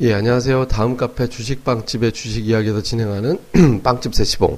예, 0.00 0.14
안녕하세요. 0.14 0.68
다음 0.68 0.96
카페 0.96 1.28
주식빵집의 1.28 2.12
주식 2.12 2.46
이야기에서 2.46 2.82
진행하는 2.82 3.36
빵집 3.82 4.14
세시봉. 4.14 4.56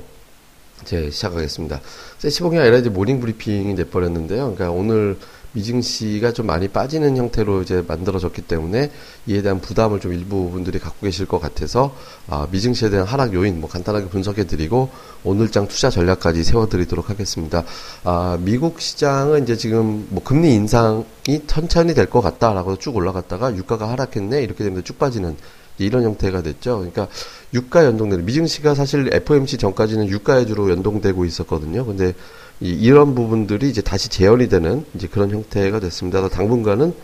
제 0.84 1.10
시작하겠습니다. 1.10 1.80
세시봉이 2.18 2.58
아니라 2.58 2.76
이제 2.76 2.90
모닝 2.90 3.20
브리핑이 3.20 3.74
돼버렸는데요. 3.74 4.54
그러니까 4.54 4.70
오늘 4.70 5.16
미증시가 5.52 6.32
좀 6.32 6.46
많이 6.46 6.68
빠지는 6.68 7.16
형태로 7.16 7.62
이제 7.62 7.84
만들어졌기 7.86 8.42
때문에 8.42 8.90
이에 9.26 9.42
대한 9.42 9.60
부담을 9.60 10.00
좀 10.00 10.12
일부 10.12 10.50
분들이 10.50 10.78
갖고 10.78 11.06
계실 11.06 11.26
것 11.26 11.40
같아서 11.40 11.94
아, 12.28 12.46
미증시에 12.50 12.90
대한 12.90 13.06
하락 13.06 13.34
요인 13.34 13.60
뭐 13.60 13.68
간단하게 13.68 14.08
분석해 14.08 14.46
드리고 14.46 14.90
오늘장 15.24 15.68
투자 15.68 15.90
전략까지 15.90 16.44
세워 16.44 16.68
드리도록 16.68 17.10
하겠습니다. 17.10 17.64
아, 18.04 18.38
미국 18.40 18.80
시장은 18.80 19.42
이제 19.42 19.56
지금 19.56 20.06
뭐 20.10 20.22
금리 20.22 20.54
인상이 20.54 21.04
천천히 21.46 21.94
될 21.94 22.10
것 22.10 22.20
같다라고 22.22 22.76
쭉 22.76 22.96
올라갔다가 22.96 23.54
유가가 23.54 23.88
하락했네 23.90 24.42
이렇게 24.42 24.64
되면 24.64 24.82
쭉 24.82 24.98
빠지는 24.98 25.36
이런 25.84 26.04
형태가 26.04 26.42
됐죠. 26.42 26.76
그러니까 26.78 27.08
유가 27.54 27.84
연동되는 27.84 28.24
미증시가 28.24 28.74
사실 28.74 29.08
FOMC 29.12 29.58
전까지는 29.58 30.08
유가에 30.08 30.46
주로 30.46 30.70
연동되고 30.70 31.24
있었거든요. 31.24 31.84
근데 31.84 32.14
이, 32.60 32.70
이런 32.70 33.14
부분들이 33.14 33.68
이제 33.68 33.80
다시 33.80 34.08
재현이 34.08 34.48
되는 34.48 34.84
이제 34.94 35.08
그런 35.08 35.30
형태가 35.30 35.80
됐습니다. 35.80 36.28
당분간은 36.28 36.94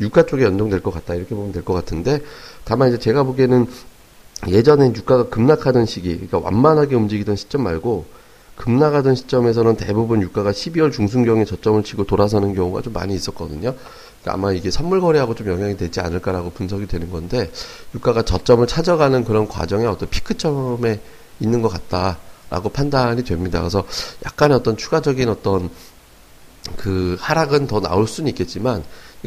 유가 0.00 0.24
쪽에 0.24 0.44
연동될 0.44 0.80
것 0.80 0.92
같다 0.92 1.14
이렇게 1.14 1.34
보면 1.34 1.52
될 1.52 1.64
것 1.64 1.74
같은데 1.74 2.20
다만 2.64 2.88
이제 2.88 2.98
제가 2.98 3.24
보기에는 3.24 3.66
예전엔 4.46 4.94
유가가 4.94 5.28
급락하던 5.28 5.86
시기, 5.86 6.10
그러니까 6.14 6.38
완만하게 6.38 6.94
움직이던 6.94 7.34
시점 7.34 7.64
말고 7.64 8.04
급락하던 8.54 9.14
시점에서는 9.14 9.76
대부분 9.76 10.20
유가가 10.22 10.52
12월 10.52 10.92
중순경에 10.92 11.44
저점을 11.44 11.82
치고 11.82 12.04
돌아서는 12.04 12.54
경우가 12.54 12.82
좀 12.82 12.92
많이 12.92 13.14
있었거든요. 13.14 13.74
그러니까 14.28 14.34
아마 14.34 14.52
이게 14.52 14.70
선물 14.70 15.00
거래하고 15.00 15.34
좀 15.34 15.48
영향이 15.48 15.76
되지 15.76 16.00
않을까라고 16.00 16.50
분석이 16.50 16.86
되는 16.86 17.10
건데 17.10 17.50
유가가 17.94 18.22
저점을 18.22 18.66
찾아가는 18.66 19.24
그런 19.24 19.48
과정에 19.48 19.86
어떤 19.86 20.08
피크점에 20.10 21.00
있는 21.40 21.62
것 21.62 21.68
같다. 21.68 22.18
라고 22.50 22.70
판단이 22.70 23.24
됩니다. 23.24 23.60
그래서 23.60 23.84
약간의 24.24 24.56
어떤 24.56 24.78
추가적인 24.78 25.28
어떤 25.28 25.68
그 26.78 27.18
하락은 27.20 27.66
더 27.66 27.80
나올 27.80 28.08
수는 28.08 28.30
있겠지만 28.30 28.82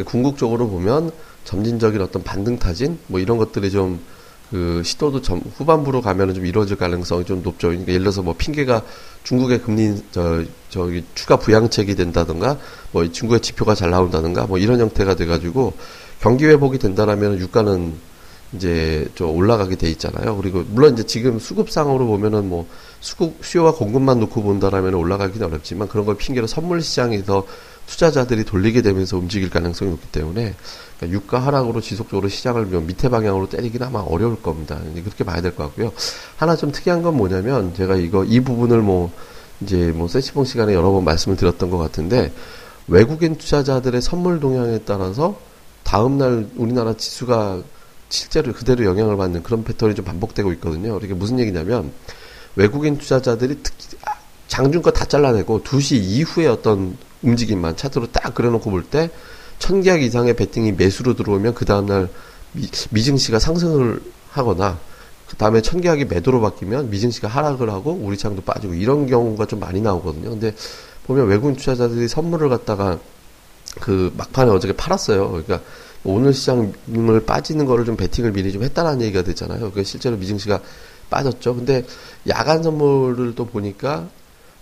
궁극적으로 0.06 0.68
보면 0.68 1.12
점진적인 1.44 2.02
어떤 2.02 2.24
반등 2.24 2.58
타진 2.58 2.98
뭐 3.06 3.20
이런 3.20 3.38
것들이 3.38 3.70
좀 3.70 4.04
그 4.52 4.84
시도도 4.84 5.22
점, 5.22 5.42
후반부로 5.56 6.02
가면은 6.02 6.34
좀 6.34 6.46
이루어질 6.46 6.76
가능성이 6.76 7.24
좀 7.24 7.42
높죠. 7.42 7.70
그러니까 7.70 7.94
예를 7.94 8.04
들어서 8.04 8.22
뭐 8.22 8.36
핑계가 8.38 8.84
중국의 9.24 9.62
금리 9.62 10.04
저 10.12 10.44
저기 10.70 11.06
추가 11.16 11.38
부양책이 11.38 11.96
된다든가 11.96 12.58
뭐 12.92 13.10
중국의 13.10 13.40
지표가 13.40 13.76
잘 13.76 13.92
나온다든가 13.92 14.48
뭐 14.48 14.58
이런 14.58 14.82
형태가 14.82 15.16
돼 15.16 15.26
가지고 15.26 15.74
경기 16.20 16.46
회복이 16.46 16.80
된다라면 16.80 17.40
유가는 17.40 17.94
이제 18.54 19.08
좀 19.16 19.36
올라가게 19.36 19.76
돼 19.76 19.90
있잖아요. 19.92 20.36
그리고 20.38 20.64
물론 20.70 20.94
이제 20.94 21.04
지금 21.04 21.40
수급상으로 21.40 22.06
보면은 22.06 22.50
뭐 22.50 22.68
수급 23.00 23.36
수요와 23.42 23.76
공급만 23.76 24.20
놓고 24.20 24.44
본다라면 24.44 24.94
올라가기는 24.94 25.48
어렵지만 25.48 25.88
그런 25.88 26.06
걸 26.06 26.18
핑계로 26.18 26.48
선물 26.48 26.82
시장에서 26.82 27.46
투자자들이 27.88 28.46
돌리게 28.46 28.82
되면서 28.82 29.18
움직일 29.18 29.50
가능성이 29.50 29.92
높기 29.92 30.08
때문에 30.08 30.56
그러니까 30.98 31.18
유가 31.18 31.40
하락으로 31.40 31.82
지속적으로 31.82 32.30
시장을 32.30 32.66
밑에 32.66 33.10
방향으로 33.10 33.50
때리기는 33.50 33.88
아마 33.88 34.00
어려울 34.00 34.42
겁니다. 34.42 34.80
그렇게 35.04 35.24
봐야 35.24 35.42
될 35.42 35.56
것 35.56 35.64
같고요. 35.66 35.92
하나 36.38 36.56
좀 36.56 36.72
특이한 36.72 37.02
건 37.02 37.18
뭐냐면 37.18 37.74
제가 37.74 37.96
이거 37.96 38.24
이 38.24 38.40
부분을 38.40 38.82
뭐 38.82 39.12
이제 39.62 39.92
뭐 39.96 40.08
세시봉 40.08 40.46
시간에 40.46 40.74
여러 40.74 40.92
번 40.92 41.04
말씀을 41.04 41.38
드렸던 41.38 41.70
것 41.70 41.78
같은데 41.78 42.32
외국인 42.88 43.36
투자자들의 43.36 44.02
선물 44.02 44.40
동향에 44.40 44.80
따라서 44.86 45.38
다음날 45.84 46.48
우리나라 46.56 46.94
지수가 46.94 47.62
실제로 48.12 48.54
그대로 48.54 48.86
영향을 48.86 49.18
받는 49.18 49.42
그런 49.42 49.64
패턴이 49.64 49.96
좀 49.96 50.06
반복되고 50.06 50.52
있거든요. 50.54 51.00
이게 51.02 51.14
무슨 51.14 51.40
얘기냐면 51.40 51.92
외국인 52.56 52.98
투자자들이 52.98 53.58
특히 53.64 53.98
장중 54.48 54.82
거 54.82 54.92
다 54.92 55.06
잘라내고 55.06 55.64
2시 55.64 55.96
이후에 55.96 56.48
어떤 56.48 56.98
움직임만 57.24 57.78
차트로 57.78 58.12
딱 58.12 58.36
그려놓고 58.36 58.70
볼 58.70 58.84
때 58.84 59.10
천계약 59.60 60.02
이상의 60.02 60.36
베팅이 60.36 60.74
매수로 60.74 61.14
들어오면 61.16 61.54
그 61.54 61.66
다음날 61.66 62.10
미, 62.52 63.04
증시가 63.04 63.40
상승을 63.40 64.02
하거나 64.30 64.78
그 65.30 65.38
다음에 65.38 65.62
천계약이 65.62 66.06
매도로 66.06 66.42
바뀌면 66.42 66.90
미증시가 66.90 67.30
하락을 67.30 67.70
하고 67.70 67.94
우리 67.94 68.18
창도 68.18 68.42
빠지고 68.42 68.74
이런 68.74 69.08
경우가 69.08 69.46
좀 69.46 69.60
많이 69.62 69.80
나오거든요. 69.80 70.32
근데 70.32 70.54
보면 71.08 71.28
외국인 71.28 71.56
투자자들이 71.56 72.10
선물을 72.10 72.50
갖다가 72.50 73.00
그 73.80 74.12
막판에 74.18 74.52
어저께 74.52 74.76
팔았어요. 74.76 75.30
그러니까 75.30 75.62
오늘 76.04 76.34
시장을 76.34 77.26
빠지는 77.26 77.66
거를 77.66 77.86
좀 77.86 77.96
베팅을 77.96 78.32
미리 78.32 78.52
좀 78.52 78.64
했다라는 78.64 79.02
얘기가 79.02 79.24
되잖아요. 79.24 79.60
그러니까 79.60 79.84
실제로 79.84 80.18
미증시가 80.18 80.60
빠졌죠. 81.10 81.56
근데 81.56 81.86
야간 82.28 82.64
선물을 82.64 83.36
또 83.36 83.46
보니까 83.46 84.10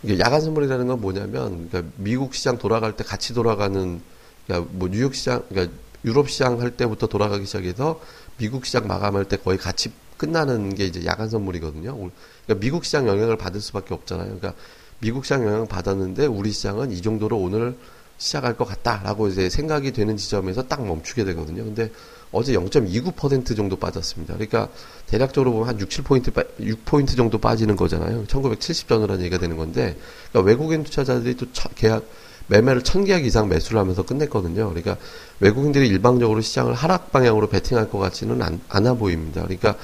이게 0.04 0.20
야간 0.20 0.42
선물이라는 0.42 0.88
건 0.88 1.02
뭐냐면 1.02 1.70
그러니까 1.70 1.92
미국 1.98 2.34
시장 2.34 2.58
돌아갈 2.58 2.96
때 2.96 3.04
같이 3.04 3.34
돌아가는 3.34 4.02
그러니까 4.48 4.70
뭐 4.74 4.90
뉴욕 4.90 5.14
시장 5.16 5.44
그러니까 5.50 5.74
유럽 6.06 6.30
시장 6.30 6.62
할 6.62 6.72
때부터 6.72 7.08
돌아가기 7.08 7.46
시작해서 7.46 8.00
미국 8.38 8.66
시장 8.66 8.88
마감할 8.88 9.26
때 9.26 9.38
거의 9.38 9.58
같이 9.58 9.92
끝나는 10.18 10.76
게 10.76 10.86
이제 10.86 11.06
야간 11.06 11.30
선물이거든요. 11.30 11.96
그러니까 11.96 12.60
미국 12.60 12.86
시장 12.86 13.08
영향을 13.08 13.38
받을 13.38 13.62
수밖에 13.62 13.94
없잖아요. 13.94 14.26
그러니까 14.26 14.54
미국 15.00 15.26
시장 15.26 15.44
영향을 15.46 15.68
받았는데 15.68 16.26
우리 16.26 16.52
시장은 16.52 16.92
이 16.92 17.02
정도로 17.02 17.38
오늘 17.38 17.76
시작할 18.20 18.56
것 18.56 18.66
같다라고 18.66 19.30
이제 19.30 19.50
생각이 19.50 19.92
되는 19.92 20.16
지점에서 20.18 20.64
딱 20.64 20.86
멈추게 20.86 21.24
되거든요. 21.26 21.64
근데 21.64 21.90
어제 22.32 22.54
0.29% 22.54 23.56
정도 23.56 23.76
빠졌습니다. 23.78 24.36
그러니까 24.36 24.70
대략적으로 25.08 25.52
보면 25.54 25.68
한 25.68 25.80
6, 25.80 25.90
7포인트, 25.90 26.32
6포인트 26.60 27.18
정도 27.18 27.40
빠지는 27.40 27.76
거잖아요. 27.76 28.26
1970전후라는 28.26 29.22
얘기가 29.22 29.40
되는 29.40 29.58
건데, 29.58 29.98
그러니까 30.32 30.48
외국인 30.48 30.84
투자자들이 30.84 31.38
또 31.38 31.48
계약, 31.76 32.04
매매를 32.48 32.84
천 32.84 33.06
계약 33.06 33.26
이상 33.26 33.48
매수를 33.48 33.80
하면서 33.80 34.04
끝냈거든요. 34.04 34.70
그러니까 34.70 34.98
외국인들이 35.40 35.88
일방적으로 35.88 36.42
시장을 36.42 36.74
하락 36.74 37.12
방향으로 37.12 37.48
베팅할 37.48 37.90
것 37.90 38.00
같지는 38.00 38.42
않, 38.42 38.60
않아 38.70 38.96
보입니다. 38.96 39.42
그러니까 39.44 39.76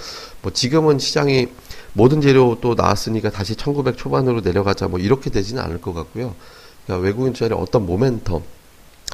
뭐 0.41 0.52
지금은 0.52 1.00
시장이 1.00 1.47
모든 1.94 2.22
재료 2.22 2.57
또 2.62 2.75
나왔으니까 2.75 3.29
다시 3.29 3.56
1900 3.56 3.97
초반으로 3.97 4.41
내려가자 4.41 4.88
뭐 4.88 5.00
이렇게 5.00 5.29
되지는 5.29 5.63
않을 5.63 5.79
것 5.79 5.94
같고요. 5.94 6.35
그러니까 6.85 7.06
외국인 7.06 7.34
투자의 7.34 7.51
어떤 7.53 7.85
모멘텀, 7.88 8.41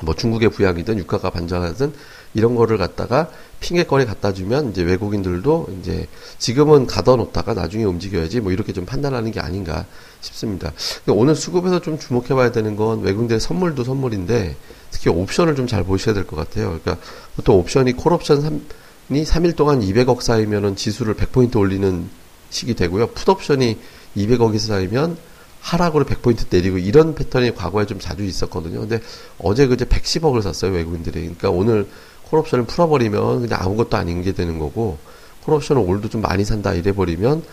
뭐 0.03 0.15
중국의 0.15 0.49
부양이든 0.49 0.97
유가가 0.97 1.29
반전하든 1.29 1.93
이런 2.33 2.55
거를 2.55 2.77
갖다가 2.77 3.29
핑계거리 3.59 4.05
갖다 4.05 4.33
주면 4.33 4.71
이제 4.71 4.83
외국인들도 4.83 5.67
이제 5.79 6.07
지금은 6.39 6.87
가둬놓다가 6.87 7.53
나중에 7.53 7.83
움직여야지 7.83 8.39
뭐 8.39 8.51
이렇게 8.51 8.73
좀 8.73 8.85
판단하는 8.85 9.31
게 9.31 9.39
아닌가 9.39 9.85
싶습니다. 10.21 10.71
그러니까 11.03 11.21
오늘 11.21 11.35
수급에서 11.35 11.81
좀 11.81 11.99
주목해 11.99 12.29
봐야 12.29 12.51
되는 12.51 12.75
건 12.75 13.01
외국인들의 13.01 13.39
선물도 13.39 13.83
선물인데 13.83 14.55
특히 14.91 15.09
옵션을 15.09 15.55
좀 15.55 15.67
잘 15.67 15.83
보셔야 15.83 16.15
될 16.15 16.25
것 16.25 16.35
같아요. 16.37 16.79
그러니까 16.83 16.97
보통 17.35 17.57
옵션이 17.59 17.93
콜옵션 17.93 18.61
3이 19.09 19.25
3일 19.25 19.55
동안 19.55 19.81
200억 19.81 20.21
쌓이면은 20.21 20.75
지수를 20.75 21.15
100포인트 21.15 21.57
올리는 21.57 22.09
식이 22.49 22.75
되고요. 22.75 23.07
풋옵션이 23.07 23.77
200억이 24.17 24.57
쌓이면 24.57 25.17
하락으로 25.61 26.05
100포인트 26.05 26.49
때리고 26.49 26.77
이런 26.77 27.15
패턴이 27.15 27.55
과거에 27.55 27.85
좀 27.85 27.99
자주 27.99 28.23
있었거든요. 28.23 28.81
근데 28.81 28.99
어제 29.37 29.67
그제 29.67 29.85
110억을 29.85 30.41
샀어요, 30.41 30.73
외국인들이. 30.73 31.21
그러니까 31.21 31.49
오늘 31.51 31.87
콜옵션을 32.29 32.65
풀어버리면 32.65 33.41
그냥 33.41 33.59
아무것도 33.61 33.95
아닌 33.95 34.23
게 34.23 34.31
되는 34.31 34.57
거고, 34.57 34.97
콜옵션을 35.45 35.81
올도 35.81 36.09
좀 36.09 36.21
많이 36.21 36.43
산다 36.45 36.73
이래버리면 36.73 37.43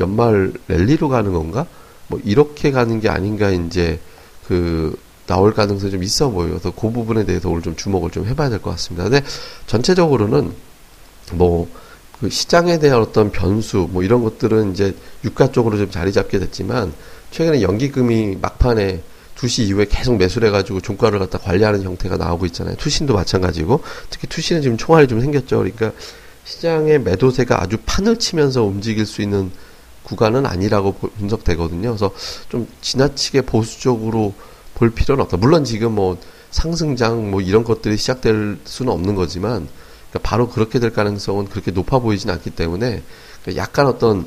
연말 0.00 0.52
랠리로 0.68 1.08
가는 1.08 1.32
건가? 1.32 1.66
뭐 2.08 2.18
이렇게 2.24 2.70
가는 2.70 3.00
게 3.00 3.08
아닌가 3.08 3.50
이제 3.50 4.00
그 4.46 4.98
나올 5.26 5.54
가능성이 5.54 5.92
좀 5.92 6.02
있어 6.02 6.30
보여요. 6.30 6.50
그래서 6.50 6.72
그 6.72 6.90
부분에 6.90 7.24
대해서 7.24 7.48
오늘 7.48 7.62
좀 7.62 7.76
주목을 7.76 8.10
좀 8.10 8.26
해봐야 8.26 8.48
될 8.48 8.58
것 8.58 8.70
같습니다. 8.70 9.04
근데 9.04 9.22
전체적으로는 9.66 10.52
뭐 11.34 11.68
그 12.20 12.28
시장에 12.28 12.78
대한 12.78 13.00
어떤 13.00 13.32
변수 13.32 13.88
뭐 13.90 14.02
이런 14.02 14.22
것들은 14.22 14.72
이제 14.72 14.94
유가 15.24 15.50
쪽으로 15.50 15.78
좀 15.78 15.90
자리 15.90 16.12
잡게 16.12 16.38
됐지만 16.38 16.92
최근에 17.30 17.62
연기금이 17.62 18.36
막판에 18.40 19.02
2시 19.36 19.64
이후에 19.68 19.86
계속 19.88 20.18
매수를 20.18 20.48
해가지고 20.48 20.82
종가를 20.82 21.18
갖다 21.18 21.38
관리하는 21.38 21.82
형태가 21.82 22.18
나오고 22.18 22.44
있잖아요. 22.46 22.76
투신도 22.76 23.14
마찬가지고 23.14 23.82
특히 24.10 24.28
투신은 24.28 24.60
지금 24.60 24.76
총알이 24.76 25.08
좀 25.08 25.20
생겼죠. 25.22 25.58
그러니까 25.58 25.92
시장의 26.44 27.00
매도세가 27.00 27.62
아주 27.62 27.78
판을 27.86 28.18
치면서 28.18 28.64
움직일 28.64 29.06
수 29.06 29.22
있는 29.22 29.50
구간은 30.02 30.44
아니라고 30.44 30.92
분석되거든요. 30.92 31.88
그래서 31.90 32.12
좀 32.50 32.66
지나치게 32.82 33.42
보수적으로 33.42 34.34
볼 34.74 34.90
필요는 34.90 35.22
없다. 35.24 35.38
물론 35.38 35.64
지금 35.64 35.92
뭐 35.94 36.18
상승장 36.50 37.30
뭐 37.30 37.40
이런 37.40 37.64
것들이 37.64 37.96
시작될 37.96 38.58
수는 38.64 38.92
없는 38.92 39.14
거지만 39.14 39.68
그러니까 40.10 40.28
바로 40.28 40.48
그렇게 40.48 40.78
될 40.78 40.92
가능성은 40.92 41.46
그렇게 41.46 41.70
높아 41.70 42.00
보이진 42.00 42.30
않기 42.30 42.50
때문에 42.50 43.02
그러니까 43.42 43.62
약간 43.62 43.86
어떤 43.86 44.26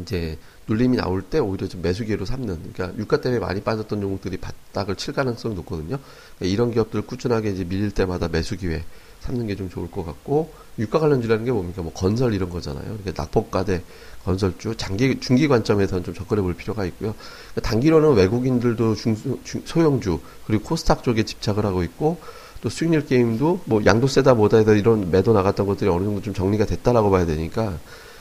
이제 0.00 0.38
눌림이 0.68 0.96
나올 0.96 1.22
때 1.22 1.38
오히려 1.38 1.68
좀 1.68 1.80
매수 1.80 2.04
기회로 2.04 2.24
삼는 2.24 2.72
그러니까 2.72 2.98
유가 2.98 3.20
때문에 3.20 3.40
많이 3.40 3.60
빠졌던 3.60 4.00
종목들이 4.00 4.36
바닥을 4.36 4.96
칠 4.96 5.14
가능성이 5.14 5.54
높거든요. 5.54 5.98
그러니까 6.36 6.52
이런 6.52 6.72
기업들 6.72 7.02
꾸준하게 7.02 7.50
이제 7.50 7.64
밀릴 7.64 7.92
때마다 7.92 8.28
매수 8.28 8.56
기회 8.56 8.84
삼는 9.20 9.46
게 9.46 9.54
좀 9.54 9.70
좋을 9.70 9.90
것 9.90 10.04
같고 10.04 10.52
유가 10.78 10.98
관련주라는 10.98 11.44
게 11.44 11.52
뭡니까? 11.52 11.82
뭐 11.82 11.92
건설 11.92 12.34
이런 12.34 12.50
거잖아요. 12.50 12.84
그러니까 12.84 13.22
낙폭과대 13.22 13.82
건설주 14.24 14.74
장기 14.76 15.18
중기 15.20 15.48
관점에서는 15.48 16.04
좀 16.04 16.14
접근해 16.14 16.42
볼 16.42 16.54
필요가 16.54 16.84
있고요. 16.84 17.14
그러니까 17.52 17.60
단기로는 17.70 18.14
외국인들도 18.14 18.94
중, 18.96 19.16
중, 19.44 19.62
소형주 19.64 20.20
그리고 20.46 20.64
코스닥 20.64 21.02
쪽에 21.04 21.24
집착을 21.24 21.64
하고 21.64 21.82
있고 21.84 22.18
또 22.66 22.70
수익률 22.70 23.06
게임도 23.06 23.60
뭐 23.66 23.84
양도 23.86 24.08
세다 24.08 24.34
해서 24.54 24.74
이런 24.74 25.12
매도 25.12 25.32
나갔던 25.32 25.68
것들이 25.68 25.88
어느 25.88 26.02
정도 26.02 26.20
좀 26.20 26.34
정리가 26.34 26.66
됐다라고 26.66 27.12
봐야 27.12 27.24
되니까 27.24 27.78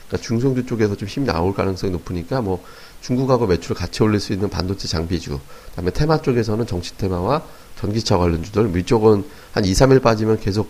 그러니까 0.07 0.17
중성주 0.21 0.67
쪽에서 0.67 0.95
좀 0.95 1.07
힘이 1.07 1.25
나올 1.25 1.51
가능성이 1.51 1.91
높으니까 1.91 2.41
뭐 2.41 2.63
중국하고 3.01 3.47
매출을 3.47 3.75
같이 3.75 4.03
올릴 4.03 4.19
수 4.19 4.33
있는 4.33 4.47
반도체 4.51 4.87
장비주 4.87 5.39
그다음에 5.71 5.89
테마 5.89 6.21
쪽에서는 6.21 6.67
정치 6.67 6.95
테마와 6.95 7.41
전기차 7.79 8.19
관련주들 8.19 8.75
위쪽은 8.75 9.25
한 9.51 9.65
2, 9.65 9.71
3일 9.71 10.03
빠지면 10.03 10.39
계속 10.39 10.69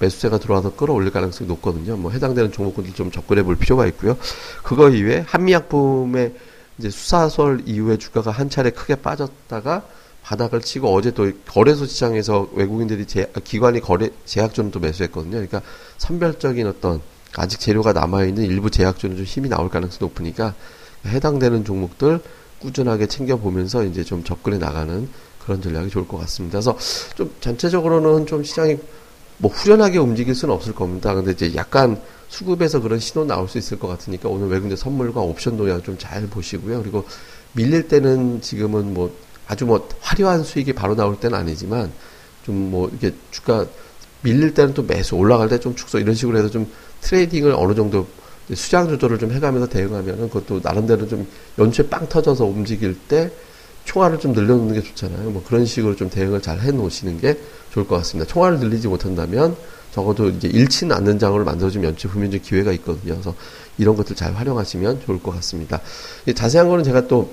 매수세가 0.00 0.38
들어와서 0.38 0.76
끌어올릴 0.76 1.10
가능성이 1.10 1.48
높거든요. 1.48 1.96
뭐 1.96 2.10
해당되는 2.10 2.52
종목군들 2.52 2.92
좀 2.92 3.10
접근해 3.10 3.42
볼 3.42 3.56
필요가 3.56 3.86
있고요. 3.86 4.18
그거 4.62 4.90
이외에 4.90 5.24
한미약품의 5.26 6.34
이제 6.76 6.90
수사설 6.90 7.62
이후에 7.64 7.96
주가가 7.96 8.32
한 8.32 8.50
차례 8.50 8.68
크게 8.68 8.96
빠졌다가 8.96 9.86
바닥을 10.24 10.62
치고 10.62 10.92
어제 10.92 11.10
또 11.10 11.30
거래소 11.46 11.86
시장에서 11.86 12.48
외국인들이 12.54 13.06
제, 13.06 13.30
기관이 13.44 13.80
거래 13.80 14.08
또 14.72 14.80
매수했거든요. 14.80 15.32
그러니까 15.32 15.60
선별적인 15.98 16.66
어떤 16.66 17.00
아직 17.36 17.60
재료가 17.60 17.92
남아 17.92 18.24
있는 18.24 18.44
일부 18.44 18.70
제약주는 18.70 19.16
좀 19.16 19.24
힘이 19.24 19.50
나올 19.50 19.68
가능성이 19.68 19.98
높으니까 20.00 20.54
해당되는 21.06 21.64
종목들 21.64 22.20
꾸준하게 22.60 23.06
챙겨 23.06 23.36
보면서 23.36 23.84
이제 23.84 24.02
좀 24.02 24.24
접근해 24.24 24.56
나가는 24.56 25.08
그런 25.44 25.60
전략이 25.60 25.90
좋을 25.90 26.08
것 26.08 26.16
같습니다. 26.20 26.58
그래서 26.58 26.78
좀 27.14 27.30
전체적으로는 27.40 28.26
좀 28.26 28.42
시장이 28.42 28.78
뭐 29.36 29.50
후련하게 29.50 29.98
움직일 29.98 30.34
수는 30.34 30.54
없을 30.54 30.74
겁니다. 30.74 31.12
근데 31.14 31.32
이제 31.32 31.54
약간 31.54 32.00
수급에서 32.28 32.80
그런 32.80 32.98
신호 32.98 33.26
나올 33.26 33.46
수 33.46 33.58
있을 33.58 33.78
것 33.78 33.88
같으니까 33.88 34.30
오늘 34.30 34.48
외국인 34.48 34.74
선물과 34.74 35.20
옵션 35.20 35.58
동향 35.58 35.82
좀 35.82 35.98
잘 35.98 36.26
보시고요. 36.28 36.80
그리고 36.80 37.04
밀릴 37.52 37.88
때는 37.88 38.40
지금은 38.40 38.94
뭐 38.94 39.14
아주 39.46 39.66
뭐 39.66 39.88
화려한 40.00 40.42
수익이 40.44 40.72
바로 40.72 40.94
나올 40.96 41.18
때는 41.20 41.38
아니지만 41.38 41.92
좀 42.44 42.70
뭐 42.70 42.88
이렇게 42.88 43.14
주가 43.30 43.66
밀릴 44.22 44.54
때는 44.54 44.74
또 44.74 44.82
매수 44.82 45.16
올라갈 45.16 45.48
때 45.48 45.58
좀 45.58 45.74
축소 45.74 45.98
이런 45.98 46.14
식으로 46.14 46.38
해서 46.38 46.50
좀 46.50 46.70
트레이딩을 47.02 47.52
어느 47.56 47.74
정도 47.74 48.06
수장 48.54 48.88
조절을 48.88 49.18
좀 49.18 49.32
해가면서 49.32 49.68
대응하면은 49.68 50.28
그것도 50.28 50.60
나름대로 50.62 51.08
좀 51.08 51.26
연초에 51.58 51.88
빵 51.88 52.08
터져서 52.08 52.44
움직일 52.44 52.94
때 53.08 53.30
총알을 53.84 54.18
좀 54.18 54.32
늘려놓는 54.32 54.74
게 54.74 54.82
좋잖아요. 54.82 55.30
뭐 55.30 55.42
그런 55.46 55.66
식으로 55.66 55.94
좀 55.96 56.08
대응을 56.08 56.40
잘 56.40 56.60
해놓으시는 56.60 57.20
게 57.20 57.38
좋을 57.72 57.86
것 57.86 57.96
같습니다. 57.96 58.30
총알을 58.30 58.58
늘리지 58.60 58.88
못한다면 58.88 59.56
적어도 59.92 60.28
이제 60.28 60.48
잃지는 60.48 60.96
않는 60.96 61.18
장으로 61.18 61.44
만들어주면 61.44 61.90
연초 61.90 62.08
후면 62.08 62.30
좀 62.30 62.40
기회가 62.40 62.72
있거든요. 62.72 63.14
그래서 63.14 63.34
이런 63.78 63.94
것들 63.96 64.16
잘 64.16 64.34
활용하시면 64.34 65.02
좋을 65.04 65.22
것 65.22 65.34
같습니다. 65.36 65.80
자세한 66.34 66.68
거는 66.68 66.84
제가 66.84 67.06
또 67.08 67.30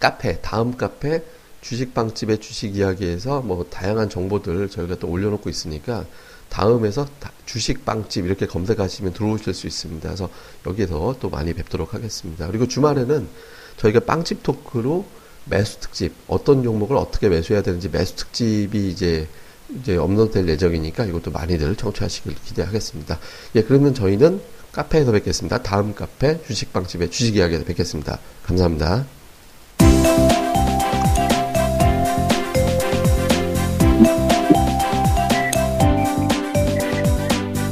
카페, 0.00 0.40
다음 0.40 0.76
카페, 0.76 1.22
주식방집의 1.60 2.38
주식 2.38 2.76
이야기에서 2.76 3.42
뭐 3.42 3.66
다양한 3.68 4.08
정보들 4.08 4.68
저희가 4.70 4.96
또 4.96 5.08
올려놓고 5.08 5.50
있으니까 5.50 6.06
다음에서 6.48 7.06
주식빵집 7.46 8.26
이렇게 8.26 8.46
검색하시면 8.46 9.12
들어오실 9.12 9.54
수 9.54 9.66
있습니다. 9.66 10.08
그래서 10.08 10.28
여기에서 10.66 11.16
또 11.20 11.30
많이 11.30 11.52
뵙도록 11.52 11.94
하겠습니다. 11.94 12.46
그리고 12.48 12.66
주말에는 12.66 13.28
저희가 13.76 14.00
빵집 14.00 14.42
토크로 14.42 15.04
매수 15.44 15.80
특집 15.80 16.12
어떤 16.26 16.62
종목을 16.62 16.96
어떻게 16.96 17.28
매수해야 17.28 17.62
되는지 17.62 17.88
매수 17.88 18.16
특집이 18.16 18.90
이제 18.90 19.28
이제 19.78 19.96
업로드될 19.96 20.48
예정이니까 20.48 21.04
이것도 21.04 21.30
많이들 21.30 21.76
청취하시길 21.76 22.34
기대하겠습니다. 22.44 23.18
예, 23.54 23.62
그러면 23.62 23.94
저희는 23.94 24.40
카페에서 24.72 25.12
뵙겠습니다. 25.12 25.62
다음 25.62 25.94
카페 25.94 26.42
주식빵집의 26.42 27.10
주식 27.10 27.36
이야기에서 27.36 27.64
뵙겠습니다. 27.64 28.18
감사합니다. 28.44 29.19